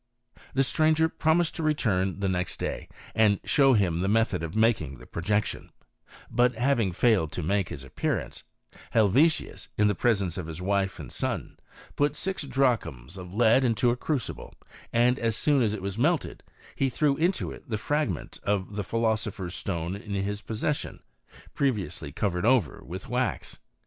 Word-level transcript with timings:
The 0.55 0.63
stranger 0.63 1.07
promised 1.07 1.55
to 1.57 1.61
return 1.61 2.17
next 2.17 2.57
day, 2.59 2.89
and 3.13 3.39
show 3.43 3.73
him 3.75 3.99
the 3.99 4.07
method 4.07 4.41
of 4.41 4.55
making 4.55 4.97
the 4.97 5.05
projection; 5.05 5.69
but 6.31 6.55
having 6.55 6.91
failed 6.91 7.31
to 7.33 7.43
make 7.43 7.69
his 7.69 7.83
appearance, 7.83 8.41
Helvetius, 8.93 9.67
in 9.77 9.87
the 9.87 9.93
presence 9.93 10.39
of 10.39 10.47
his 10.47 10.59
wife 10.59 10.97
and 10.99 11.11
son, 11.11 11.59
put 11.95 12.15
six 12.15 12.41
drachms 12.41 13.15
of 13.15 13.35
lead 13.35 13.63
into 13.63 13.91
a 13.91 13.95
crucible, 13.95 14.55
and 14.91 15.19
as 15.19 15.35
soon 15.35 15.61
as 15.61 15.71
it 15.71 15.83
was 15.83 15.99
melted 15.99 16.41
he 16.75 16.89
threw 16.89 17.15
into 17.17 17.51
it 17.51 17.69
the 17.69 17.77
fragment 17.77 18.39
of 18.41 18.83
philosopher's 18.83 19.53
stone 19.53 19.95
in 19.95 20.13
his 20.15 20.41
possession, 20.41 21.03
previously 21.53 22.11
covered 22.11 22.43
over 22.43 22.83
with 22.83 23.07
wax. 23.07 23.59